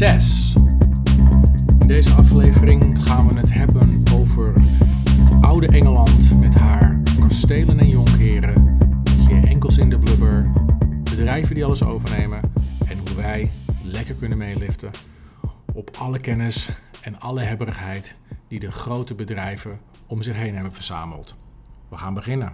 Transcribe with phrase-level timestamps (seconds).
[0.00, 0.54] 6.
[1.80, 7.88] In deze aflevering gaan we het hebben over het oude Engeland met haar kastelen en
[7.88, 8.78] jonkheren,
[9.28, 10.50] je enkels in de blubber,
[11.02, 12.52] bedrijven die alles overnemen
[12.88, 13.50] en hoe wij
[13.82, 14.90] lekker kunnen meeliften
[15.72, 16.68] op alle kennis
[17.02, 18.16] en alle hebberigheid
[18.48, 21.36] die de grote bedrijven om zich heen hebben verzameld.
[21.88, 22.52] We gaan beginnen.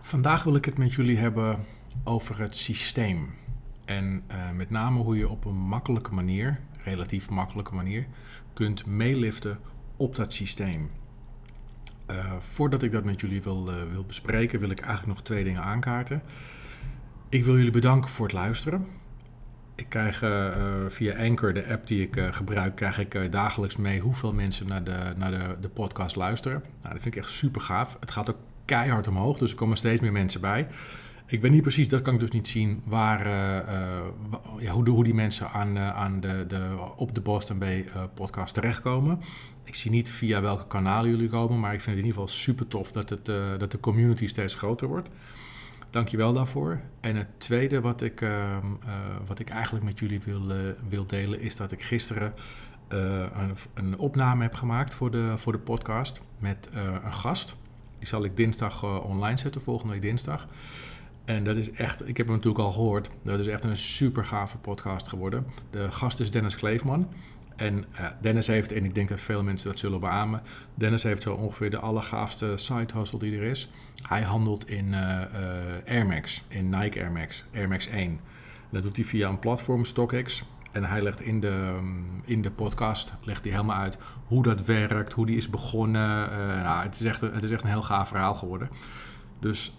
[0.00, 1.58] Vandaag wil ik het met jullie hebben
[2.04, 3.44] over het systeem.
[3.86, 8.06] En uh, met name hoe je op een makkelijke manier, relatief makkelijke manier,
[8.52, 9.58] kunt meeliften
[9.96, 10.90] op dat systeem.
[12.10, 15.44] Uh, voordat ik dat met jullie wil, uh, wil bespreken, wil ik eigenlijk nog twee
[15.44, 16.22] dingen aankaarten.
[17.28, 18.86] Ik wil jullie bedanken voor het luisteren.
[19.74, 20.18] Ik krijg
[20.88, 25.12] via Anchor, de app die ik gebruik, krijg ik dagelijks mee hoeveel mensen naar de,
[25.16, 26.62] naar de, de podcast luisteren.
[26.80, 27.96] Nou, dat vind ik echt super gaaf.
[28.00, 30.68] Het gaat ook keihard omhoog, dus er komen steeds meer mensen bij.
[31.28, 33.26] Ik weet niet precies, dat kan ik dus niet zien, waar,
[34.58, 39.20] ja, hoe, hoe die mensen aan, aan de, de, op de Boston Bay podcast terechtkomen.
[39.64, 42.40] Ik zie niet via welke kanalen jullie komen, maar ik vind het in ieder geval
[42.40, 43.24] super tof dat, het,
[43.58, 45.08] dat de community steeds groter wordt.
[45.90, 46.80] Dankjewel daarvoor.
[47.00, 48.56] En het tweede wat ik, uh,
[49.26, 50.42] wat ik eigenlijk met jullie wil,
[50.88, 52.34] wil delen is dat ik gisteren
[52.88, 56.68] een, een, opname heb gemaakt voor de, voor de podcast met
[57.04, 57.56] een gast.
[57.98, 60.48] Die zal ik dinsdag online zetten, volgende week dinsdag.
[61.26, 64.24] En dat is echt, ik heb hem natuurlijk al gehoord, dat is echt een super
[64.24, 65.46] gave podcast geworden.
[65.70, 67.08] De gast is Dennis Kleefman.
[67.56, 70.42] En uh, Dennis heeft, en ik denk dat veel mensen dat zullen beamen,
[70.74, 73.70] Dennis heeft zo ongeveer de allergaafste side hustle die er is.
[74.08, 75.20] Hij handelt in uh,
[75.86, 78.20] Air Max, in Nike Air Max, Air Max 1.
[78.70, 80.44] Dat doet hij via een platform, StockX.
[80.72, 84.66] En hij legt in de, um, in de podcast legt hij helemaal uit hoe dat
[84.66, 86.28] werkt, hoe die is begonnen.
[86.62, 88.68] nou, het, is echt, het is echt een heel gaaf verhaal geworden.
[89.40, 89.72] Dus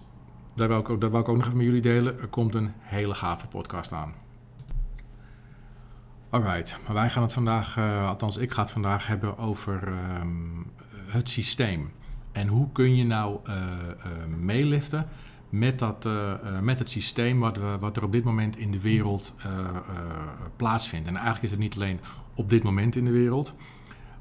[0.57, 2.19] daar wil ik ook, dat wil ik ook nog even met jullie delen.
[2.19, 4.13] Er komt een hele gave podcast aan.
[6.29, 9.87] Alright, maar wij gaan het vandaag, uh, althans ik ga het vandaag hebben over
[10.19, 10.71] um,
[11.07, 11.91] het systeem.
[12.31, 13.55] En hoe kun je nou uh,
[14.39, 15.07] meeliften
[15.49, 16.09] met, dat,
[16.61, 19.35] met het systeem wat, we, wat er op dit moment in de wereld
[20.55, 21.07] plaatsvindt.
[21.07, 21.99] En eigenlijk is het niet alleen
[22.33, 23.55] op dit moment in de wereld,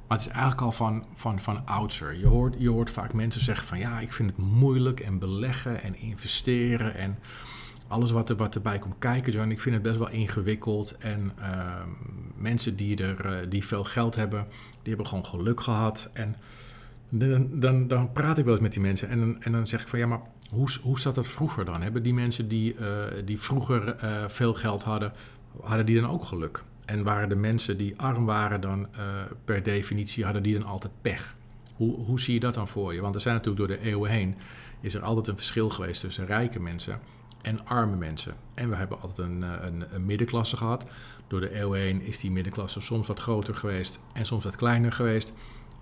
[0.09, 2.19] maar het is eigenlijk al van, van, van oudsher.
[2.19, 5.83] Je hoort, je hoort vaak mensen zeggen van ja, ik vind het moeilijk en beleggen
[5.83, 7.19] en investeren en
[7.89, 10.97] alles wat, er, wat erbij komt kijken, John, ik vind het best wel ingewikkeld.
[10.97, 11.83] En uh,
[12.37, 16.11] mensen die, er, uh, die veel geld hebben, die hebben gewoon geluk gehad.
[16.12, 16.37] En
[17.09, 19.81] dan, dan, dan praat ik wel eens met die mensen en dan, en dan zeg
[19.81, 21.83] ik van ja, maar hoe, hoe zat dat vroeger dan?
[21.83, 22.87] Hebben die mensen die, uh,
[23.25, 23.97] die vroeger
[24.28, 25.12] veel geld hadden,
[25.61, 26.62] hadden die dan ook geluk?
[26.86, 28.88] En waren de mensen die arm waren dan
[29.44, 31.36] per definitie, hadden die dan altijd pech?
[31.74, 33.00] Hoe, hoe zie je dat dan voor je?
[33.00, 34.34] Want er zijn natuurlijk door de eeuwen heen,
[34.80, 37.00] is er altijd een verschil geweest tussen rijke mensen
[37.46, 38.34] en arme mensen.
[38.54, 40.91] En we hebben altijd een, een, een, middenklasse gehad.
[41.26, 44.92] Door de eeuwen heen is die middenklasse soms wat groter geweest en soms wat kleiner
[44.92, 45.32] geweest.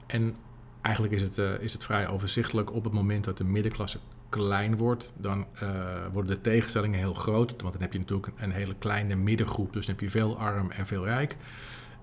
[0.07, 0.37] En
[0.81, 3.99] eigenlijk is het, uh, is het vrij overzichtelijk op het moment dat de middenklasse
[4.35, 7.63] klein wordt, dan uh, worden de tegenstellingen heel groot.
[7.63, 10.71] Want dan heb je natuurlijk een, hele kleine middengroep, dus dan heb je veel arm
[10.71, 11.37] en veel rijk.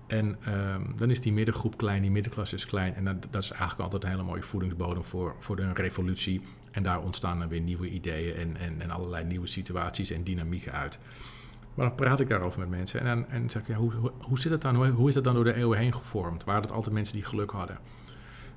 [0.06, 2.94] En uh, dan is die middengroep klein, die middenklasse is klein.
[2.94, 6.82] En dat, dat is eigenlijk altijd een hele mooie voedingsbodem voor, voor een revolutie en
[6.82, 10.98] daar ontstaan dan weer nieuwe ideeën en, en, en allerlei nieuwe situaties en dynamieken uit.
[11.74, 14.38] Maar dan praat ik daarover met mensen en dan en zeg ik, ja, hoe, hoe,
[14.38, 16.44] zit het dan, hoe, hoe, is dat dan door de eeuwen heen gevormd?
[16.44, 17.78] Waren het altijd mensen die geluk hadden?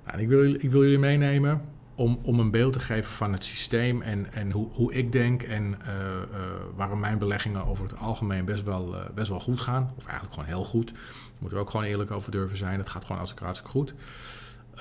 [0.06, 1.62] Nou, ik, wil, ik wil jullie meenemen
[1.95, 5.44] om, om een beeld te geven van het systeem en, en hoe, hoe ik denk
[5.44, 6.39] en uh, uh,
[6.75, 9.94] waarom mijn beleggingen over het algemeen best wel, uh, best wel goed gaan.
[9.97, 10.94] Of eigenlijk gewoon heel goed.
[10.94, 11.01] Daar
[11.39, 12.79] moeten we ook gewoon eerlijk over durven zijn.
[12.79, 13.94] Het gaat gewoon als hartstikke goed.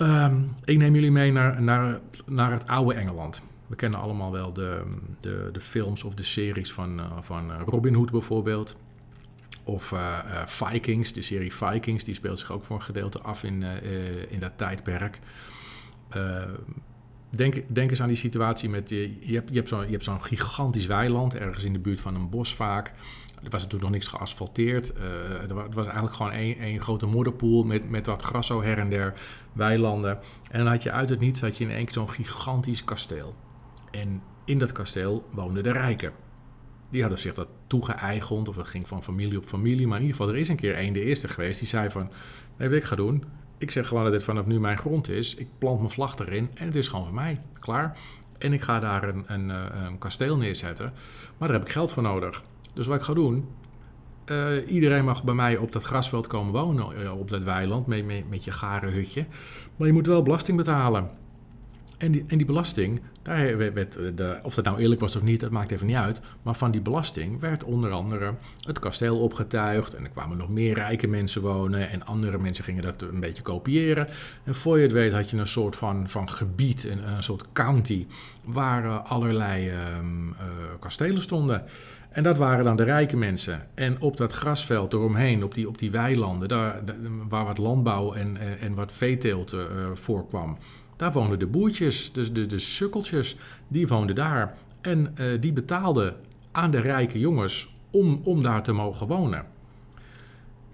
[0.01, 3.43] Um, ik neem jullie mee naar, naar, naar het oude Engeland.
[3.67, 4.83] We kennen allemaal wel de,
[5.21, 8.77] de, de films of de series van, van Robin Hood bijvoorbeeld.
[9.65, 9.95] Of
[10.47, 13.63] Vikings, de serie Vikings, die speelt zich ook voor een gedeelte af in,
[14.29, 15.19] in dat tijdperk.
[17.37, 21.37] Denk, denk, eens aan die situatie met, je hebt, je hebt zo'n zo gigantisch weiland,
[21.37, 22.93] ergens in de buurt van een bos vaak.
[23.45, 24.93] Er was natuurlijk nog niks geasfalteerd.
[25.41, 29.15] Het, was eigenlijk gewoon één, grote modderpoel met, met wat gras zo her en der,
[29.53, 30.19] weilanden.
[30.51, 33.35] En dan had je uit het niets had je in één keer zo'n gigantisch kasteel.
[33.91, 36.13] En in dat kasteel woonden de rijken.
[36.91, 39.87] Die hadden zich dat toegeëigend, of dat ging van familie op familie.
[39.87, 42.11] Maar in ieder geval, er is een keer één, de eerste geweest, die zei van...
[42.57, 43.25] Weet wat ik ga doen?
[43.65, 45.35] Ik zeg gewoon dat dit vanaf nu mijn grond is.
[45.35, 47.41] Ik plant mijn vlag erin en het is gewoon van mij.
[47.61, 47.97] Klaar.
[48.39, 49.49] En ik ga daar een, een,
[49.85, 50.93] een kasteel neerzetten.
[51.39, 52.43] Maar daar heb ik geld voor nodig.
[52.75, 53.49] Dus wat ik ga doen,
[54.27, 58.07] uh, iedereen mag bij mij op dat grasveld komen wonen, uh, op dat weiland, met,
[58.07, 59.27] met, met, je gare hutje.
[59.77, 61.11] Maar je moet wel belasting betalen.
[62.05, 65.41] En die, en die belasting, daar werd de, of dat nou eerlijk was of niet,
[65.41, 66.21] dat maakt even niet uit.
[66.43, 69.95] Maar van die belasting werd onder andere het kasteel opgetuigd.
[69.95, 71.91] En er kwamen nog meer rijke mensen wonen.
[71.91, 74.07] En andere mensen gingen dat een beetje kopiëren.
[74.45, 78.07] En voor je het weet had je een soort van, van gebied, een, soort county,
[78.45, 80.35] waar uh, allerlei um, uh,
[80.81, 81.65] kastelen stonden.
[82.11, 83.67] En dat waren dan de rijke mensen.
[83.75, 86.81] En op dat grasveld eromheen, op die, op die weilanden, daar,
[87.29, 89.57] waar wat landbouw en, en wat veeteelt
[89.95, 90.57] voorkwam,
[90.97, 93.37] daar woonden de boertjes, dus de, de sukkeltjes,
[93.69, 94.55] die woonden daar.
[94.81, 96.17] En uh, die betaalden
[96.53, 99.47] aan de rijke jongens om, om daar te mogen wonen.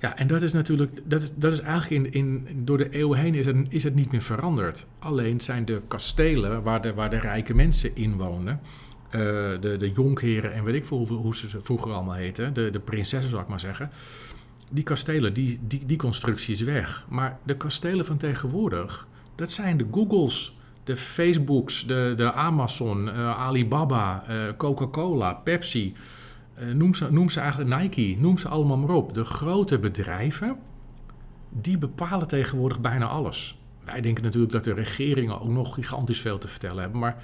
[0.00, 3.19] Ja, en dat is natuurlijk, dat is, dat is eigenlijk in, in, door de eeuwen
[3.19, 4.87] heen is het, is het niet meer veranderd.
[4.99, 8.61] Alleen zijn de kastelen waar de, waar de rijke mensen in wonen,
[9.06, 9.20] uh,
[9.61, 13.31] de, de jonkheren en weet ik veel hoe ze vroeger allemaal heten, de, de prinsessen
[13.31, 13.90] zou ik maar zeggen.
[14.72, 17.06] Die kastelen, die, die, die constructie is weg.
[17.08, 19.08] Maar de kastelen van tegenwoordig,
[19.41, 25.95] dat zijn de Googles, de Facebooks, de, de Amazon, uh, Alibaba, uh, Coca-Cola, Pepsi.
[26.59, 29.15] Uh, noem, ze, noem ze eigenlijk Nike, noem ze allemaal maar op.
[29.15, 30.57] De grote bedrijven,
[31.49, 33.59] die bepalen tegenwoordig bijna alles.
[33.85, 37.01] Wij denken natuurlijk dat de regeringen ook nog gigantisch veel te vertellen hebben.
[37.01, 37.23] Maar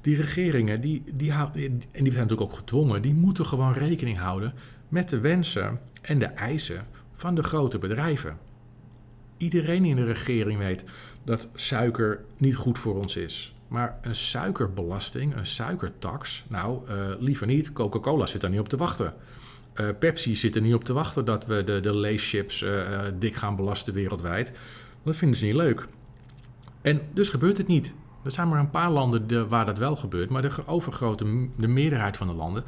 [0.00, 4.54] die regeringen, die, die, en die zijn natuurlijk ook gedwongen, die moeten gewoon rekening houden
[4.88, 8.38] met de wensen en de eisen van de grote bedrijven.
[9.36, 10.84] Iedereen in de regering weet
[11.24, 13.54] dat suiker niet goed voor ons is.
[13.68, 17.72] Maar een suikerbelasting, een suikertax, nou, uh, liever niet.
[17.72, 19.14] Coca-Cola zit daar niet op te wachten.
[19.74, 23.34] Uh, Pepsi zit er niet op te wachten dat we de, de leeschips uh, dik
[23.34, 24.52] gaan belasten wereldwijd.
[25.02, 25.88] Dat vinden ze niet leuk.
[26.82, 27.94] En dus gebeurt het niet.
[28.24, 31.68] Er zijn maar een paar landen de, waar dat wel gebeurt, maar de overgrote de
[31.68, 32.64] meerderheid van de landen,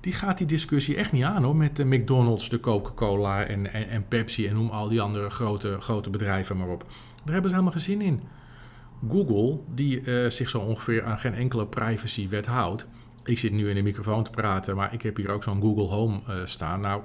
[0.00, 3.88] die gaat die discussie echt niet aan hoor, met de McDonald's, de Coca-Cola en, en,
[3.88, 6.84] en, Pepsi en noem al die andere grote, grote bedrijven maar op.
[7.24, 8.20] Daar hebben ze helemaal geen in.
[9.08, 12.86] Google, die uh, zich zo ongeveer aan geen enkele privacywet houdt.
[13.24, 15.84] Ik zit nu in de microfoon te praten, maar ik heb hier ook zo'n Google
[15.84, 16.80] Home uh, staan.
[16.80, 17.02] Nou,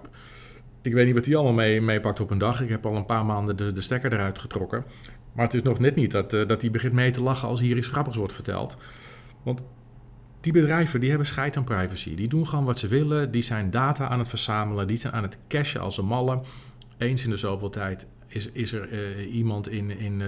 [0.81, 2.61] ik weet niet wat die allemaal mee, meepakt op een dag.
[2.61, 4.85] Ik heb al een paar maanden de, de stekker eruit getrokken.
[5.33, 7.59] Maar het is nog net niet dat, uh, dat die begint mee te lachen als
[7.59, 8.77] hier iets grappigs wordt verteld.
[9.43, 9.63] Want
[10.41, 12.15] die bedrijven die hebben scheid aan privacy.
[12.15, 13.31] Die doen gewoon wat ze willen.
[13.31, 14.87] Die zijn data aan het verzamelen.
[14.87, 16.41] Die zijn aan het cashen als een malle.
[16.97, 20.27] Eens in de zoveel tijd is, is er uh, iemand in, in uh,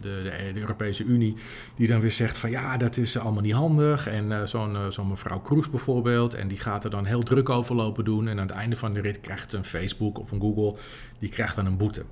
[0.00, 1.34] de, de, Europese Unie
[1.76, 4.06] die dan weer zegt van ja, dat is allemaal niet handig.
[4.06, 8.04] En zo'n zo'n mevrouw Kroes bijvoorbeeld, en die gaat er dan heel druk over lopen
[8.04, 8.28] doen.
[8.28, 10.76] En aan het einde van de rit krijgt een Facebook of een Google,
[11.18, 12.04] die krijgt dan een boete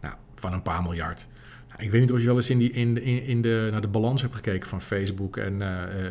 [0.00, 1.28] nou, van een paar miljard.
[1.68, 3.80] Nou, ik weet niet of je wel eens in, die, in, in, in de, naar
[3.80, 5.62] de balans hebt gekeken van Facebook en,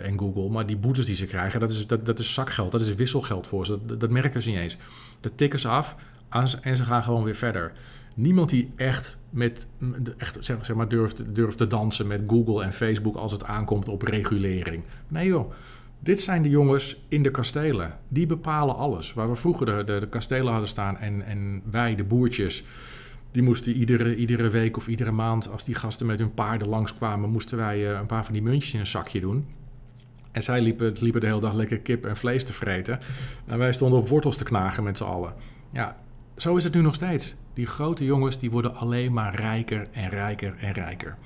[0.03, 0.49] en Google.
[0.49, 2.71] Maar die boetes die ze krijgen, dat is, dat, dat is zakgeld.
[2.71, 3.79] Dat is wisselgeld voor ze.
[3.85, 4.77] Dat, dat merken ze niet eens.
[5.19, 5.95] Dat tikken ze af
[6.29, 7.71] en ze gaan gewoon weer verder.
[8.15, 9.67] Niemand die echt, met,
[10.17, 14.01] echt zeg, maar durft, durft te dansen met Google en Facebook als het aankomt op
[14.01, 14.83] regulering.
[15.07, 15.51] Nee joh,
[15.99, 17.97] dit zijn de jongens in de kastelen.
[18.07, 19.13] Die bepalen alles.
[19.13, 22.63] Waar we vroeger de, de, de kastelen hadden staan en, en wij, de boertjes...
[23.31, 27.29] Die moesten iedere, iedere week of iedere maand, als die gasten met hun paarden langskwamen,
[27.29, 29.47] moesten wij uh, een paar van die muntjes in een zakje doen.
[30.31, 32.99] En zij liepen, liepen de hele dag lekker kip en vlees te vreten.
[33.45, 35.33] En wij stonden op wortels te knagen met z'n allen.
[35.71, 35.97] Ja,
[36.41, 37.35] zo is het nu nog steeds.
[37.53, 41.17] Die grote jongens die worden alleen maar rijker en rijker en rijker.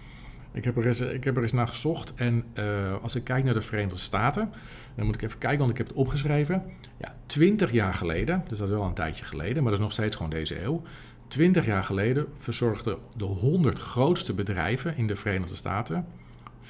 [0.52, 2.66] Ik heb er eens, ik heb er eens naar gezocht en uh,
[3.02, 4.52] als ik kijk naar de Verenigde Staten,
[4.96, 6.64] dan moet ik even kijken, want ik heb het opgeschreven.
[6.98, 9.92] Ja, 20 jaar geleden, dus dat is wel een tijdje geleden, maar dat is nog
[9.92, 10.82] steeds gewoon deze eeuw.
[11.28, 16.06] 20 jaar geleden verzorgden de 100 grootste bedrijven in de Verenigde Staten
[16.62, 16.66] 40%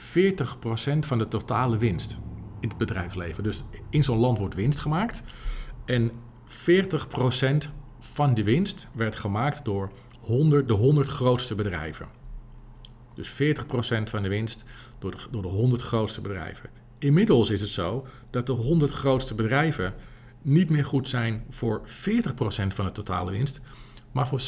[1.00, 2.19] van de totale winst
[2.59, 3.43] in het bedrijfsleven.
[3.43, 5.23] Dus in zo'n land wordt winst gemaakt
[5.85, 6.12] en
[6.47, 7.69] 40%
[8.13, 12.08] van de winst werd gemaakt door 100, de 100 grootste bedrijven.
[13.13, 13.34] Dus 40%
[14.03, 14.63] van de winst
[15.00, 16.70] door de, door de 100 grootste bedrijven.
[16.98, 19.93] Inmiddels is het zo dat de 100 grootste bedrijven
[20.41, 21.88] niet meer goed zijn voor 40%
[22.67, 23.62] van de totale winst,
[24.12, 24.43] maar voor 86%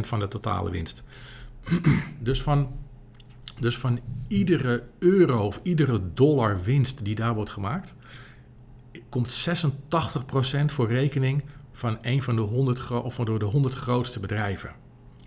[0.00, 1.02] van de totale winst.
[2.18, 2.68] dus van,
[3.60, 7.96] dus van iedere euro of iedere dollar winst die daar wordt gemaakt,
[9.08, 11.44] komt 86% voor rekening
[11.76, 14.70] van een van de 100, of door de 100 grootste bedrijven.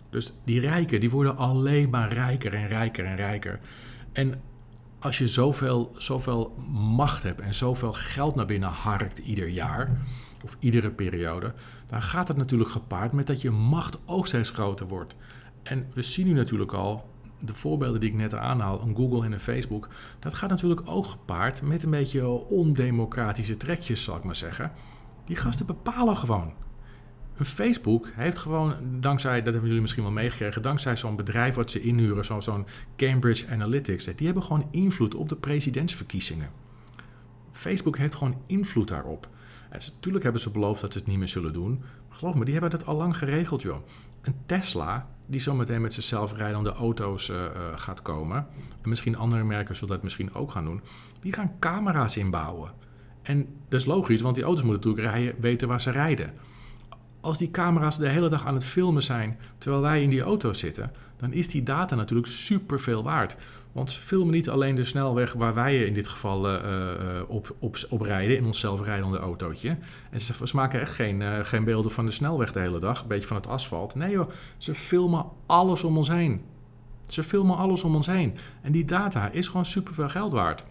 [0.10, 3.60] Dus die rijken, die worden alleen maar rijker en rijker en rijker.
[4.12, 4.42] En
[5.00, 10.02] als je zoveel, zoveel macht hebt en zoveel geld naar binnen harkt ieder jaar,
[10.44, 11.54] of iedere periode,
[11.88, 15.16] dan gaat het natuurlijk gepaard met dat je macht ook steeds groter wordt.
[15.64, 19.32] En we zien nu natuurlijk al, de voorbeelden die ik net aanhaal, een Google en
[19.32, 19.88] een Facebook,
[20.20, 24.72] dat gaat natuurlijk ook gepaard met een beetje ondemocratische trekjes, zal ik maar zeggen.
[25.30, 26.54] Die gasten bepalen gewoon.
[27.36, 31.82] Facebook heeft gewoon, dankzij, dat hebben jullie misschien wel meegekregen, dankzij zo'n bedrijf wat ze
[31.82, 36.50] inhuren, zo, zo'n Cambridge Analytics, die hebben gewoon invloed op de presidentsverkiezingen.
[37.52, 39.30] Facebook heeft gewoon invloed daarop.
[39.70, 41.80] En natuurlijk hebben ze beloofd dat ze het niet meer zullen doen.
[42.08, 43.88] Maar geloof me, die hebben dat al lang geregeld, joh.
[44.22, 47.46] Een Tesla, die zometeen met zijn zelfrijdende auto's uh,
[47.76, 48.48] gaat komen,
[48.82, 50.82] en misschien andere merken zullen dat misschien ook gaan doen,
[51.22, 52.88] die gaan camera's inbouwen.
[53.30, 56.34] En dat is logisch, want die auto's moeten natuurlijk rijden, weten waar ze rijden.
[57.22, 60.54] Als die camera's de hele dag aan het filmen zijn terwijl wij in die auto
[60.54, 63.36] zitten, dan is die data natuurlijk super veel waard.
[63.72, 66.62] Want ze filmen niet alleen de snelweg waar wij in dit geval uh,
[67.28, 69.78] op, op, op rijden, in ons zelfrijdende autootje.
[70.10, 73.08] En ze, maken echt geen, uh, geen beelden van de snelweg de hele dag, een
[73.08, 73.96] beetje van het asfalt.
[73.96, 76.42] Nee joh, ze filmen alles om ons heen.
[77.08, 78.34] Ze filmen alles om ons heen.
[78.62, 80.66] En die data is gewoon super veel geld waard.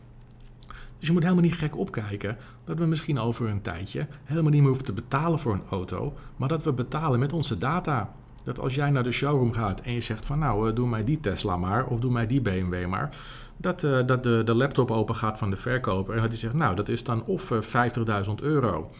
[0.98, 4.60] Dus je moet helemaal niet gek opkijken dat we misschien over een tijdje helemaal niet
[4.60, 8.12] meer hoeven te betalen voor een auto, maar dat we betalen met onze data.
[8.44, 11.04] Dat als jij naar de showroom gaat en je zegt van nou, eh, doe mij
[11.04, 13.16] die Tesla maar of doe mij die BMW maar.
[13.56, 16.54] Dat, uh, dat de, de laptop open gaat van de verkoper en dat hij zegt
[16.54, 18.90] nou, dat is dan of uh, eh, 50.000 euro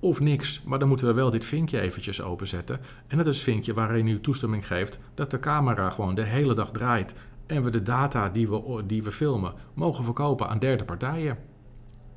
[0.00, 0.62] of niks.
[0.64, 2.80] Maar dan moeten we wel dit vinkje eventjes openzetten.
[3.06, 6.54] En dat is het vinkje waarin u toestemming geeft dat de camera gewoon de hele
[6.54, 7.14] dag draait.
[7.46, 11.38] En we de data die we, die we filmen mogen verkopen aan derde partijen.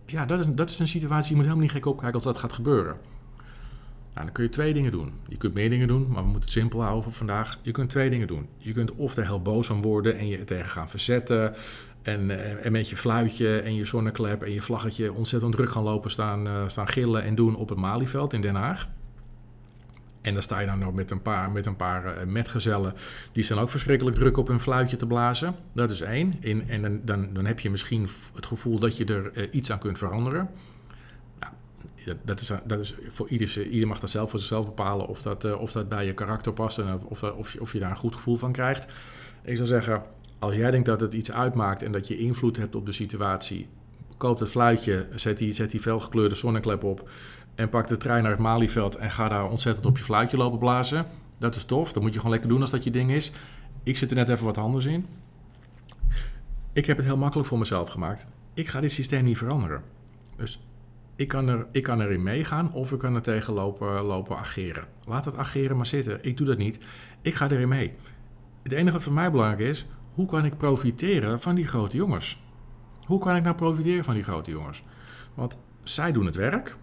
[0.05, 2.37] Ja, dat is, dat is een situatie, je moet helemaal niet gek opkijken als dat
[2.37, 2.97] gaat gebeuren.
[4.13, 5.13] Nou, dan kun je twee dingen doen.
[5.27, 7.59] Je kunt meer dingen doen, maar we moeten het simpel houden voor vandaag.
[7.61, 8.47] Je kunt twee dingen doen.
[8.57, 11.55] Je kunt of er heel boos om worden en je tegen gaan verzetten.
[12.01, 15.83] En, eh, en met je fluitje en je zonneklep en je vlaggetje ontzettend druk gaan
[15.83, 18.87] lopen staan, uh, staan gillen en doen op het Malieveld in Den Haag.
[20.21, 22.93] En dan sta je dan nog met een paar, met een paar uh, metgezellen.
[23.31, 25.55] Die staan ook verschrikkelijk druk op hun fluitje te blazen.
[25.73, 26.33] Dat is één.
[26.39, 29.71] In, en dan, dan, dan heb je misschien het gevoel dat je er uh, iets
[29.71, 30.49] aan kunt veranderen
[32.23, 35.57] dat, is, dat is voor ieder, ieder mag dat zelf voor zichzelf bepalen of dat,
[35.57, 38.15] of dat bij je karakter past en of, of, je, of je daar een goed
[38.15, 38.93] gevoel van krijgt.
[39.43, 40.03] Ik zou zeggen,
[40.39, 43.67] als jij denkt dat het iets uitmaakt en dat je invloed hebt op de situatie,
[44.17, 47.09] koop het fluitje, zet die, zet die felgekleurde zonneklep op
[47.59, 50.59] en pak de trein naar het Malieveld en ga daar ontzettend op je fluitje lopen
[50.59, 51.05] blazen.
[51.37, 53.31] Dat is tof, dat moet je gewoon lekker doen als dat je ding is.
[53.83, 55.05] Ik zit er net even wat anders in.
[56.73, 58.27] Ik heb het heel makkelijk voor mezelf gemaakt.
[58.53, 59.83] Ik ga dit systeem niet veranderen.
[60.35, 60.59] Dus
[61.15, 64.83] ik kan, er, ik kan erin meegaan of ik kan er tegen lopen, lopen ageren.
[65.05, 66.19] Laat het ageren maar zitten.
[66.21, 66.79] Ik doe dat niet.
[67.21, 67.93] Ik ga erin mee.
[68.63, 72.43] Het enige wat voor mij belangrijk is, hoe kan ik profiteren van die grote jongens?
[73.05, 74.83] Hoe kan ik nou profiteren van die grote jongens?
[75.33, 76.77] Want zij doen het werk.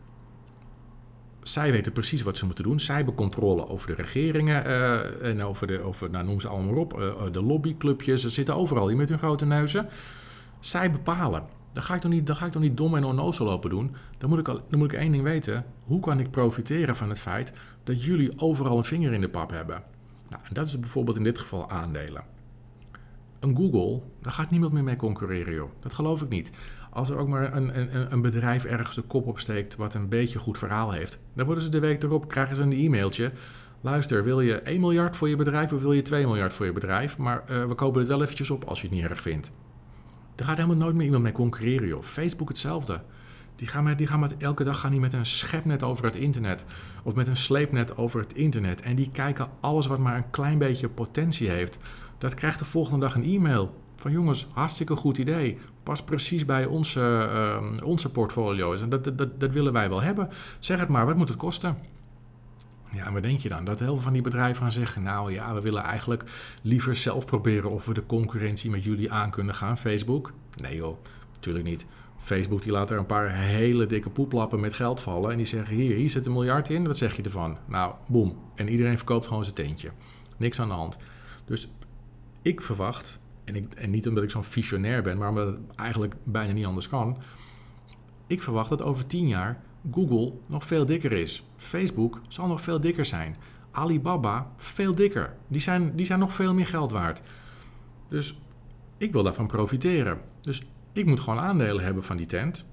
[1.48, 2.80] Zij weten precies wat ze moeten doen.
[2.80, 6.74] Zij hebben controle over de regeringen uh, en over de, over, nou, noem ze allemaal
[6.74, 8.20] op, uh, de lobbyclubjes.
[8.20, 9.88] Ze zitten overal hier met hun grote neuzen.
[10.60, 11.44] Zij bepalen.
[11.72, 13.94] Dan ga ik toch niet, dan ga ik toch niet dom en onnozel lopen doen.
[14.18, 15.64] Dan moet, ik al, dan moet ik één ding weten.
[15.84, 17.52] Hoe kan ik profiteren van het feit
[17.84, 19.82] dat jullie overal een vinger in de pap hebben?
[20.30, 22.24] Nou, en dat is bijvoorbeeld in dit geval aandelen.
[23.40, 25.70] Een Google, daar gaat niemand meer mee concurreren, joh.
[25.80, 26.50] Dat geloof ik niet.
[26.96, 30.38] Als er ook maar een, een, een bedrijf ergens de kop opsteekt wat een beetje
[30.38, 33.30] goed verhaal heeft, dan worden ze de week erop, krijgen ze een e-mailtje.
[33.80, 36.72] Luister, wil je 1 miljard voor je bedrijf of wil je 2 miljard voor je
[36.72, 37.18] bedrijf?
[37.18, 39.52] Maar uh, we kopen het wel eventjes op als je het niet erg vindt.
[40.34, 42.02] Daar gaat helemaal nooit meer iemand mee concurreren, joh.
[42.02, 43.00] Facebook hetzelfde.
[43.56, 46.14] Die gaan, met, die gaan met, elke dag gaan die met een schepnet over het
[46.14, 46.64] internet.
[47.02, 48.80] Of met een sleepnet over het internet.
[48.80, 51.76] En die kijken alles wat maar een klein beetje potentie heeft.
[52.18, 53.74] Dat krijgt de volgende dag een e-mail.
[53.96, 55.58] Van jongens, hartstikke goed idee.
[55.86, 57.00] Pas precies bij onze,
[57.80, 58.80] uh, onze portfolio's.
[58.80, 60.28] En dat, dat, dat willen wij wel hebben.
[60.58, 61.78] Zeg het maar, wat moet het kosten?
[62.92, 63.64] Ja, en wat denk je dan?
[63.64, 66.22] Dat heel veel van die bedrijven gaan zeggen: Nou ja, we willen eigenlijk
[66.62, 70.32] liever zelf proberen of we de concurrentie met jullie aan kunnen gaan, Facebook.
[70.62, 70.96] Nee joh,
[71.34, 71.86] natuurlijk niet.
[72.18, 75.76] Facebook die laat er een paar hele dikke poeplappen met geld vallen en die zeggen:
[75.76, 77.58] Hier, hier zit een miljard in, wat zeg je ervan?
[77.66, 78.38] Nou, boem.
[78.54, 79.90] En iedereen verkoopt gewoon zijn teentje.
[80.36, 80.96] Niks aan de hand.
[81.44, 81.68] Dus
[82.42, 86.14] ik verwacht, en, ik, en niet omdat ik zo'n visionair ben, maar omdat het eigenlijk
[86.24, 87.18] bijna niet anders kan.
[88.26, 89.62] Ik verwacht dat over tien jaar
[89.92, 91.44] Google nog veel dikker is.
[91.56, 93.36] Facebook zal nog veel dikker zijn.
[93.70, 95.34] Alibaba veel dikker.
[95.48, 97.22] Die zijn, die zijn nog veel meer geld waard.
[98.08, 98.40] Dus
[98.98, 100.20] ik wil daarvan profiteren.
[100.40, 102.66] Dus ik moet gewoon aandelen hebben van die tent.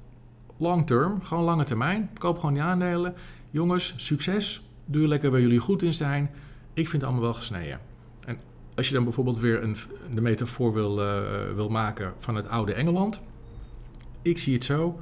[0.58, 2.10] Long term, gewoon lange termijn.
[2.18, 3.14] Koop gewoon die aandelen.
[3.50, 4.68] Jongens, succes.
[4.86, 6.30] Doe lekker waar jullie goed in zijn.
[6.74, 7.80] Ik vind het allemaal wel gesneden.
[8.76, 9.76] Als je dan bijvoorbeeld weer een,
[10.14, 11.22] de metafoor wil, uh,
[11.56, 13.22] wil maken van het oude Engeland.
[14.22, 15.00] Ik zie het zo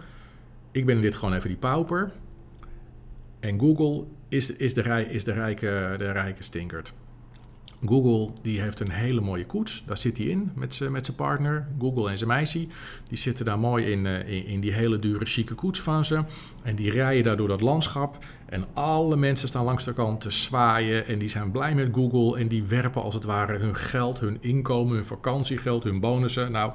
[0.71, 2.11] ik ben dit gewoon even die pauper.
[3.39, 6.93] En Google is, is, de, is de, rijke, de rijke stinkert.
[7.85, 9.83] Google die heeft een hele mooie koets.
[9.85, 11.67] Daar zit hij in met zijn partner.
[11.79, 12.67] Google en zijn meisje.
[13.07, 16.23] Die zitten daar mooi in, uh, in, in, die hele dure, chique koets van ze.
[16.63, 18.25] En die rijden daar door dat landschap.
[18.45, 21.07] En alle mensen staan langs de kant te zwaaien.
[21.07, 22.39] En die zijn blij met Google.
[22.39, 26.51] En die werpen als het ware hun geld, hun inkomen, hun vakantiegeld, hun bonussen.
[26.51, 26.71] Nou,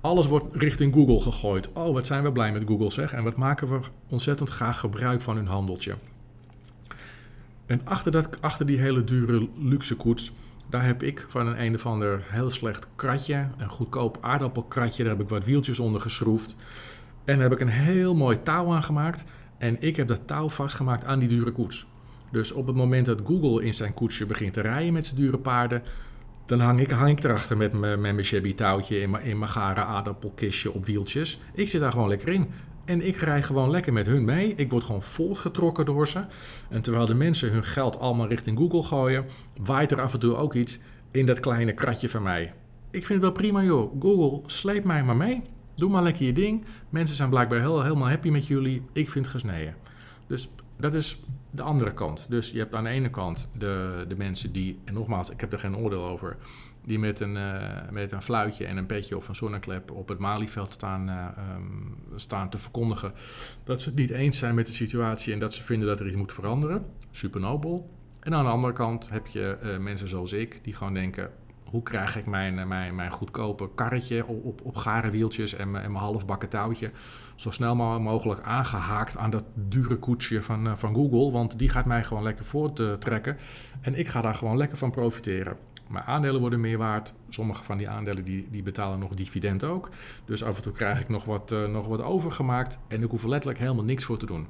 [0.00, 1.72] alles wordt richting Google gegooid.
[1.72, 3.12] Oh, wat zijn we blij met Google zeg.
[3.12, 5.94] En wat maken we ontzettend graag gebruik van hun handeltje.
[7.70, 10.32] En achter, dat, achter die hele dure luxe koets,
[10.68, 15.12] daar heb ik van een een of ander heel slecht kratje, een goedkoop aardappelkratje, daar
[15.12, 16.56] heb ik wat wieltjes onder geschroefd.
[17.24, 19.24] En daar heb ik een heel mooi touw aan gemaakt.
[19.58, 21.86] En ik heb dat touw vastgemaakt aan die dure koets.
[22.30, 25.38] Dus op het moment dat Google in zijn koetsje begint te rijden met zijn dure
[25.38, 25.82] paarden,
[26.46, 30.86] dan hang ik, hang ik erachter met mijn, shabby touwtje in mijn gare aardappelkistje op
[30.86, 31.40] wieltjes.
[31.54, 32.50] Ik zit daar gewoon lekker in.
[32.90, 34.54] En ik rij gewoon lekker met hun mee.
[34.54, 36.24] Ik word gewoon voortgetrokken door ze.
[36.68, 39.26] En terwijl de mensen hun geld allemaal richting Google gooien,
[39.60, 40.80] waait er af en toe ook iets
[41.10, 42.42] in dat kleine kratje van mij.
[42.90, 44.00] Ik vind het wel prima joh.
[44.00, 45.42] Google, sleep mij maar mee.
[45.74, 46.64] Doe maar lekker je ding.
[46.88, 48.82] Mensen zijn blijkbaar heel, helemaal happy met jullie.
[48.92, 49.74] Ik vind het gesneden.
[50.26, 51.20] Dus dat is
[51.50, 52.26] de andere kant.
[52.28, 55.52] Dus je hebt aan de ene kant de, de mensen die, en nogmaals, ik heb
[55.52, 56.36] er geen oordeel over,
[56.84, 60.18] die met een, uh, met een fluitje en een petje of een zonneklep op het
[60.18, 63.12] Malieveld staan, uh, um, staan te verkondigen
[63.64, 66.06] dat ze het niet eens zijn met de situatie en dat ze vinden dat er
[66.06, 66.86] iets moet veranderen.
[67.10, 67.90] Super nobel.
[68.20, 71.30] En aan de andere kant heb je uh, mensen zoals ik die gewoon denken:
[71.64, 75.84] hoe krijg ik mijn, mijn, mijn goedkope karretje op, op, op gare wieltjes en, mijn,
[75.84, 76.90] en mijn halfbakken touwtje
[77.34, 82.04] zo snel mogelijk aangehaakt aan dat dure koetsje van, van Google, want die gaat mij
[82.04, 83.36] gewoon lekker voorttrekken
[83.80, 85.56] en ik ga daar gewoon lekker van profiteren.
[85.90, 87.14] Maar aandelen worden meer waard.
[87.28, 89.88] Sommige van die aandelen die, die betalen nog dividend ook.
[90.24, 92.78] Dus af en toe krijg ik nog wat, uh, nog wat overgemaakt.
[92.88, 94.46] En ik hoef er letterlijk helemaal niks voor te doen.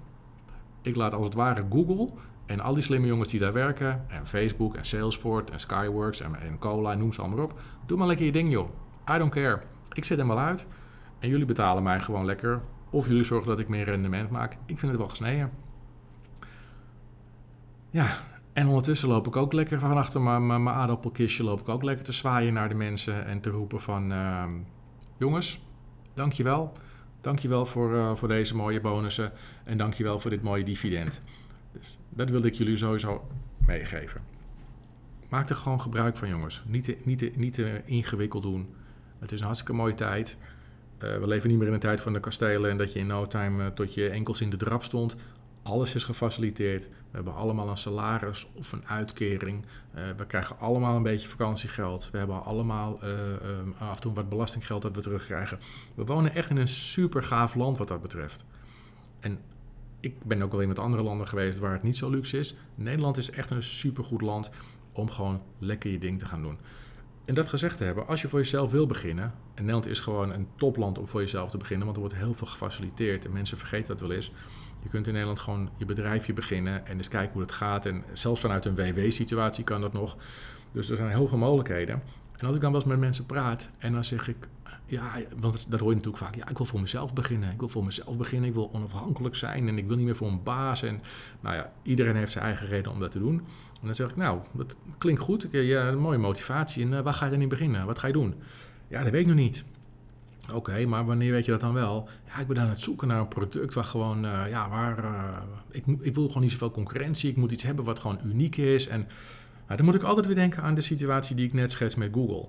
[0.82, 2.10] Ik laat als het ware Google
[2.46, 4.04] en al die slimme jongens die daar werken.
[4.08, 7.60] En Facebook en Salesforce en Skyworks en, en Cola, noem ze allemaal op.
[7.86, 8.68] Doe maar lekker je ding joh.
[9.14, 9.60] I don't care.
[9.92, 10.66] Ik zet hem wel uit.
[11.18, 12.60] En jullie betalen mij gewoon lekker.
[12.90, 14.52] Of jullie zorgen dat ik meer rendement maak.
[14.52, 15.50] Ik vind het wel gesneden.
[17.90, 18.06] Ja,
[18.52, 22.04] en ondertussen loop ik ook lekker van achter mijn, mijn, aardappelkistje, loop ik ook lekker
[22.04, 24.12] te zwaaien naar de mensen en te roepen van...
[24.12, 24.44] Uh,
[25.16, 25.60] jongens,
[26.14, 26.72] dankjewel.
[27.20, 29.32] Dankjewel voor, uh, voor deze mooie bonussen
[29.64, 31.22] en dankjewel voor dit mooie dividend.
[31.72, 33.28] Dus dat wilde ik jullie sowieso
[33.66, 34.20] meegeven.
[35.28, 36.64] Maak er gewoon gebruik van, jongens.
[36.66, 38.74] Niet te, niet te, niet te ingewikkeld doen.
[39.18, 40.38] Het is een hartstikke mooie tijd.
[40.98, 43.06] Uh, we leven niet meer in een tijd van de kastelen en dat je in
[43.06, 45.16] no time uh, tot je enkels in de drap stond.
[45.70, 46.82] Alles is gefaciliteerd.
[46.82, 49.64] We hebben allemaal een salaris of een uitkering.
[49.94, 52.10] Uh, we krijgen allemaal een beetje vakantiegeld.
[52.10, 55.58] We hebben allemaal uh, um, af en toe wat belastinggeld dat we terugkrijgen.
[55.94, 58.44] We wonen echt in een super gaaf land wat dat betreft.
[59.20, 59.38] En
[60.00, 62.54] ik ben ook wel in met andere landen geweest waar het niet zo luxe is.
[62.74, 64.50] Nederland is echt een supergoed land
[64.92, 66.58] om gewoon lekker je ding te gaan doen.
[67.24, 70.32] En dat gezegd te hebben, als je voor jezelf wil beginnen, en Nederland is gewoon
[70.32, 73.58] een topland om voor jezelf te beginnen, want er wordt heel veel gefaciliteerd en mensen
[73.58, 74.32] vergeten dat wel eens.
[74.82, 77.86] Je kunt in Nederland gewoon je bedrijfje beginnen en eens kijken hoe het gaat.
[77.86, 80.16] En zelfs vanuit een WW-situatie kan dat nog.
[80.72, 82.02] Dus er zijn heel veel mogelijkheden.
[82.36, 84.48] En als ik dan wel eens met mensen praat en dan zeg ik,
[84.86, 87.52] ja, want dat hoor je natuurlijk vaak, ja, ik wil voor mezelf beginnen.
[87.52, 90.28] Ik wil voor mezelf beginnen, ik wil onafhankelijk zijn en ik wil niet meer voor
[90.28, 90.82] een baas.
[90.82, 91.00] En
[91.40, 93.34] nou ja, iedereen heeft zijn eigen reden om dat te doen.
[93.80, 96.84] En dan zeg ik, nou, dat klinkt goed, ja, een mooie motivatie.
[96.84, 97.86] En uh, waar ga je dan in beginnen?
[97.86, 98.34] Wat ga je doen?
[98.88, 99.64] Ja, dat weet ik nog niet.
[100.52, 102.08] Oké, maar wanneer weet je dat dan wel?
[102.26, 105.36] Ja, ik ben aan het zoeken naar een product waar gewoon, uh, ja, waar, uh,
[105.70, 107.30] ik, ik wil gewoon niet zoveel concurrentie.
[107.30, 108.88] Ik moet iets hebben wat gewoon uniek is.
[108.88, 108.98] En
[109.66, 112.10] nou, dan moet ik altijd weer denken aan de situatie die ik net schets met
[112.12, 112.48] Google.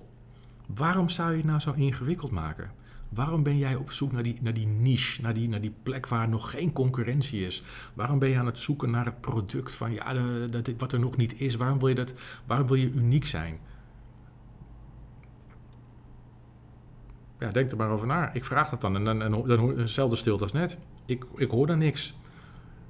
[0.76, 2.72] Waarom zou je het nou zo ingewikkeld maken?
[3.10, 6.08] Waarom ben jij op zoek naar die, naar die niche, naar die, naar die plek
[6.08, 7.64] waar nog geen concurrentie is?
[7.94, 10.14] Waarom ben je aan het zoeken naar het product van ja,
[10.48, 11.56] dat, wat er nog niet is?
[11.56, 12.14] Waarom wil je, dat,
[12.46, 13.60] waarom wil je uniek zijn?
[17.42, 18.34] Ja, denk er maar over na.
[18.34, 20.78] Ik vraag dat dan en dan, en dan, dan hetzelfde stilte als net.
[21.06, 22.16] Ik, ik hoor daar niks.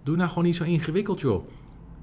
[0.04, 1.48] Doe nou gewoon niet zo ingewikkeld, joh.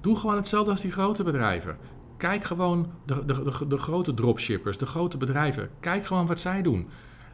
[0.01, 1.77] Doe gewoon hetzelfde als die grote bedrijven.
[2.17, 5.71] Kijk gewoon de, de, de, de grote dropshippers, de grote bedrijven.
[5.81, 6.89] Kijk gewoon wat zij doen.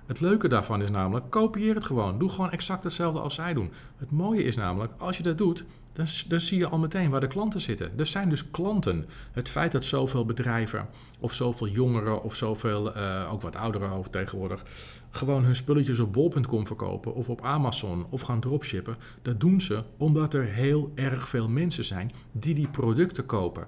[0.07, 2.19] Het leuke daarvan is namelijk, kopieer het gewoon.
[2.19, 3.73] Doe gewoon exact hetzelfde als zij doen.
[3.97, 7.21] Het mooie is namelijk, als je dat doet, dan, dan, zie je al meteen waar
[7.21, 7.99] de klanten zitten.
[7.99, 9.07] Er zijn dus klanten.
[9.33, 10.88] Het feit dat zoveel bedrijven,
[11.21, 14.62] of zoveel jongeren, of zoveel, uh, ook wat ouderen over tegenwoordig,
[15.11, 19.85] gewoon hun spulletjes op bol.com verkopen, of op Amazon, of gaan dropshippen, dat doen ze
[19.97, 23.67] omdat er heel erg veel mensen zijn die die producten kopen.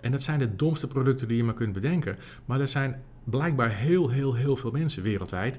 [0.00, 2.16] En dat zijn de domste producten die je maar kunt bedenken.
[2.44, 5.58] Maar er zijn blijkbaar heel, heel, heel veel mensen wereldwijd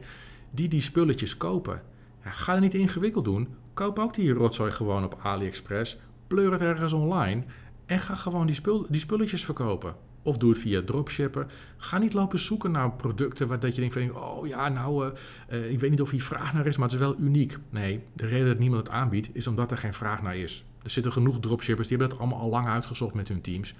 [0.51, 1.81] die die spulletjes kopen.
[2.23, 3.47] Ja, ga er niet ingewikkeld doen.
[3.73, 5.97] Koop ook die rotzooi gewoon op AliExpress.
[6.27, 7.43] Pleur het ergens online.
[7.85, 9.95] En ga gewoon die, spul, die spulletjes verkopen.
[10.21, 11.47] Of doe het via dropshippen.
[11.77, 14.15] Ga niet lopen zoeken naar producten waar dat je denkt van...
[14.23, 15.13] oh ja, nou,
[15.51, 17.57] uh, ik weet niet of hier vraag naar is, maar het is wel uniek.
[17.69, 20.65] Nee, de reden dat niemand het aanbiedt is omdat er geen vraag naar is.
[20.83, 23.75] Er zitten genoeg dropshippers, die hebben dat allemaal al lang uitgezocht met hun teams.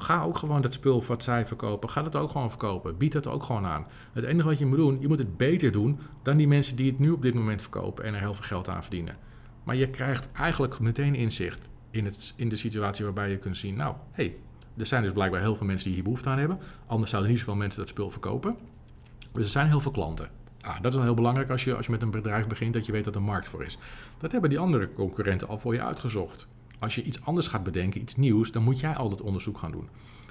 [0.00, 2.96] Ga ook gewoon dat spul wat zij verkopen, ga dat ook gewoon verkopen.
[2.96, 3.86] Bied dat ook gewoon aan.
[4.12, 6.90] Het enige wat je moet doen, je moet het beter doen dan die mensen die
[6.90, 9.16] het nu op dit moment verkopen en er heel veel geld aan verdienen.
[9.64, 13.76] Maar je krijgt eigenlijk meteen inzicht in, het, in de situatie waarbij je kunt zien,
[13.76, 14.36] nou, hé, hey,
[14.76, 16.58] er zijn dus blijkbaar heel veel mensen die hier behoefte aan hebben.
[16.86, 18.56] Anders zouden niet zoveel mensen dat spul verkopen.
[19.32, 20.28] Dus er zijn heel veel klanten.
[20.60, 22.86] Ah, dat is wel heel belangrijk als je, als je met een bedrijf begint, dat
[22.86, 23.78] je weet dat er markt voor is.
[24.18, 26.48] Dat hebben die andere concurrenten al voor je uitgezocht.
[26.78, 29.88] Als je iets anders gaat bedenken, iets nieuws, dan moet jij altijd onderzoek gaan doen.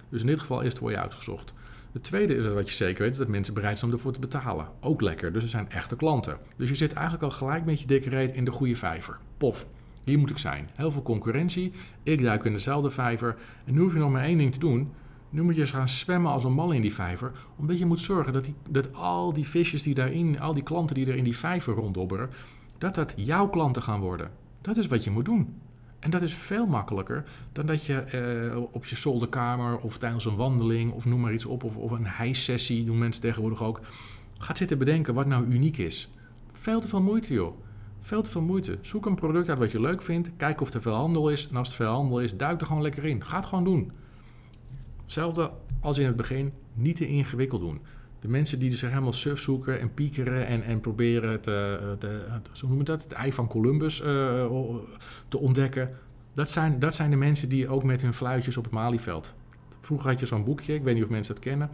[0.10, 1.54] Dus in dit geval is het voor je uitgezocht.
[1.92, 4.12] Het tweede is dat wat je zeker weet, is dat mensen bereid zijn om ervoor
[4.12, 4.68] te betalen.
[4.80, 6.38] Ook lekker, dus er zijn echte klanten.
[6.56, 9.18] Dus je zit eigenlijk al gelijk met je dikke reet in de goede vijver.
[9.38, 9.68] Pof.
[10.04, 10.70] Hier moet ik zijn.
[10.74, 11.72] Heel veel concurrentie.
[12.04, 13.36] Ik duik in dezelfde vijver.
[13.66, 14.92] En nu hoef je nog maar één ding te doen.
[15.30, 17.32] Nu moet je eens gaan zwemmen als een mal in die vijver.
[17.56, 20.96] Omdat je moet zorgen dat, die, dat al die visjes die daarin, al die klanten
[20.96, 22.30] die er in die vijver ronddobberen,
[22.78, 24.32] dat dat jouw klanten gaan worden.
[24.62, 25.56] Dat is wat je moet doen.
[26.00, 30.36] En dat is veel makkelijker dan dat je eh, op je zolderkamer of tijdens een
[30.36, 33.80] wandeling of noem maar iets op, of, of een hijsessie, doen mensen tegenwoordig ook,
[34.38, 36.10] gaat zitten bedenken wat nou uniek is.
[36.52, 37.58] Veel te veel moeite, joh.
[38.00, 38.78] Veel te veel moeite.
[38.82, 40.32] Zoek een product uit wat je leuk vindt.
[40.38, 41.50] Kijk of er veel handel is.
[41.50, 43.24] En als er veel handel is, duik er gewoon lekker in.
[43.24, 43.92] Ga het gewoon doen.
[45.02, 46.54] Hetzelfde als in het begin.
[46.74, 47.82] Niet te ingewikkeld doen.
[48.28, 51.74] Mensen die zich helemaal surf zoeken en piekeren en, en proberen het, uh,
[52.62, 54.06] hoe dat, het ei van Columbus uh,
[55.28, 55.90] te ontdekken.
[56.34, 59.36] Dat zijn, dat zijn de mensen die ook met hun fluitjes op het Malieveld.
[59.80, 61.70] Vroeger had je zo'n boekje, ik weet niet of mensen dat kennen.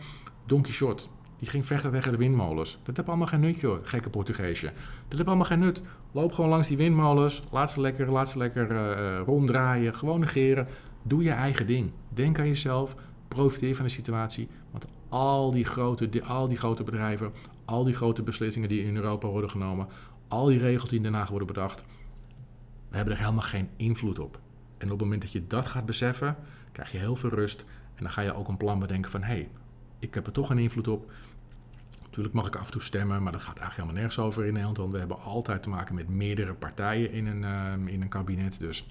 [0.45, 1.03] Don Quixote.
[1.37, 2.79] Die ging vechten tegen de windmolens.
[2.83, 4.71] Dat heb allemaal geen nut, joh, gekke Portugeesje.
[5.07, 5.83] Dat heb allemaal geen nut.
[6.11, 7.43] Loop gewoon langs die windmolens.
[7.51, 9.95] Laat ze lekker, laat ze lekker ronddraaien.
[9.95, 10.67] Gewoon negeren.
[11.01, 11.91] Doe je eigen ding.
[12.09, 12.95] Denk aan jezelf.
[13.33, 14.47] Profiteer van de situatie.
[14.71, 17.31] Want al die grote, al die grote bedrijven,
[17.65, 19.87] al die grote beslissingen die in Europa worden genomen,
[20.27, 21.83] al die regels die daarna worden bedacht,
[22.89, 24.39] we hebben er helemaal geen invloed op.
[24.77, 26.35] En op het moment dat je dat gaat beseffen,
[26.71, 27.65] krijg je heel veel rust.
[27.95, 29.49] En dan ga je ook een plan bedenken van, hé, hey,
[29.99, 31.11] ik heb er toch een invloed op.
[32.13, 34.53] Natuurlijk mag ik af en toe stemmen, maar dat gaat eigenlijk helemaal nergens over in
[34.53, 34.77] Nederland.
[34.77, 38.59] Want we hebben altijd te maken met meerdere partijen in een, uh, in een kabinet.
[38.59, 38.85] Dus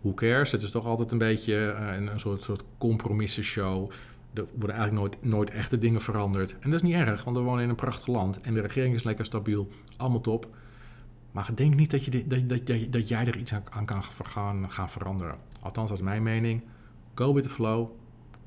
[0.00, 0.52] who cares?
[0.52, 3.90] Het is toch altijd een beetje uh, een, een, soort, soort compromissenshow.
[4.34, 6.56] Er worden eigenlijk nooit, nooit echte dingen veranderd.
[6.60, 8.40] En dat is niet erg, want we wonen in een prachtig land.
[8.40, 9.68] En de regering is lekker stabiel.
[9.96, 10.48] Allemaal top.
[11.32, 14.70] Maar denk niet dat, je, dat, dat, dat, dat jij er iets aan kan gaan,
[14.70, 15.36] gaan veranderen.
[15.60, 16.62] Althans, dat is mijn mening.
[17.14, 17.90] Go with the flow.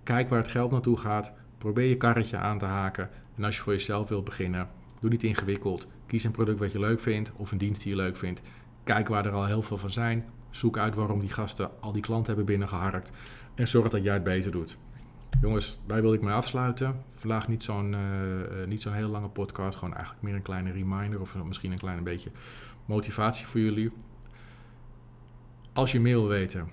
[0.04, 1.34] Kijk waar het geld naartoe gaat.
[1.58, 3.10] Probeer je karretje aan te haken.
[3.36, 4.70] En als je voor jezelf wilt beginnen,
[5.00, 5.88] doe niet ingewikkeld.
[6.06, 8.42] Kies een product wat je leuk vindt of een dienst die je leuk vindt.
[8.84, 10.26] Kijk waar er al heel veel van zijn.
[10.50, 13.12] Zoek uit waarom die gasten al die klanten hebben binnengeharkt.
[13.56, 14.78] En zorg dat jij het beter doet.
[15.42, 17.04] Jongens, daar wil ik mee afsluiten.
[17.10, 19.78] Vandaag niet zo'n uh, niet zo'n heel lange podcast.
[19.78, 22.32] Gewoon eigenlijk meer een kleine reminder of misschien een klein beetje
[22.86, 23.92] motivatie voor jullie.
[25.74, 26.70] Als je meer wil weten,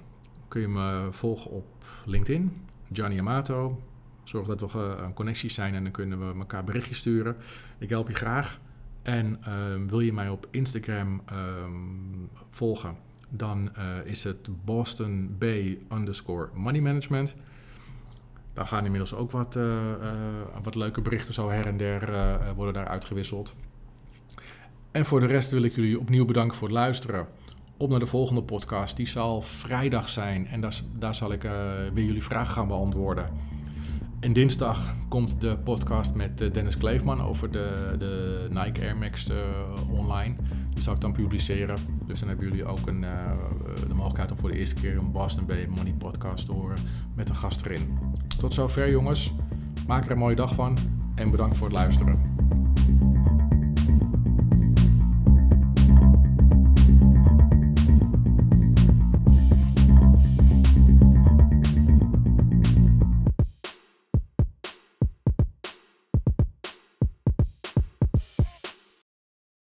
[0.49, 2.67] kun je me volgen op LinkedIn.
[2.93, 3.83] Gianni Amato.
[4.25, 7.37] Zorg dat we connecties zijn en dan kunnen we elkaar berichtjes sturen.
[7.79, 8.61] Ik help je graag.
[9.03, 9.55] En uh,
[9.87, 11.39] wil je mij op Instagram uh,
[12.51, 12.97] volgen,
[13.29, 13.71] dan
[14.05, 17.37] is het Boston Bay underscore money management.
[18.53, 19.79] Daar gaan inmiddels ook wat, uh,
[20.63, 22.09] wat leuke berichten zo her en der
[22.55, 23.57] worden daar uitgewisseld.
[24.91, 27.27] En voor de rest wil ik jullie opnieuw bedanken voor het luisteren.
[27.77, 28.97] Op naar de volgende podcast.
[28.97, 31.43] Die zal vrijdag zijn en daar, daar zal ik
[31.93, 33.27] weer jullie vragen gaan beantwoorden.
[34.21, 39.31] En dinsdag komt de podcast met eh, Dennis Kleefman over de, de Nike Air Max
[39.31, 39.37] uh,
[39.91, 40.35] online.
[40.75, 41.77] Die zal ik dan publiceren.
[42.07, 43.31] Dus dan hebben jullie ook een, uh,
[43.89, 46.77] de mogelijkheid om voor de eerste keer een Boston Bay Money podcast te horen
[47.15, 47.99] met een gast erin.
[48.39, 49.33] Tot zover jongens.
[49.87, 50.79] Maak er een mooie dag van
[51.15, 52.30] en bedankt voor het luisteren.